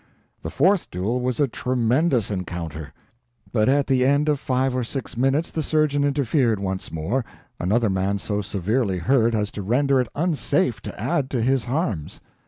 The 0.41 0.49
fourth 0.49 0.89
duel 0.89 1.21
was 1.21 1.39
a 1.39 1.47
tremendous 1.47 2.31
encounter; 2.31 2.91
but 3.53 3.69
at 3.69 3.85
the 3.85 4.03
end 4.03 4.29
of 4.29 4.39
five 4.39 4.75
or 4.75 4.83
six 4.83 5.15
minutes 5.15 5.51
the 5.51 5.61
surgeon 5.61 6.03
interfered 6.03 6.59
once 6.59 6.91
more: 6.91 7.23
another 7.59 7.87
man 7.87 8.17
so 8.17 8.41
severely 8.41 8.97
hurt 8.97 9.35
as 9.35 9.51
to 9.51 9.61
render 9.61 10.01
it 10.01 10.07
unsafe 10.15 10.81
to 10.81 10.99
add 10.99 11.29
to 11.29 11.41
his 11.43 11.65
harms. 11.65 12.19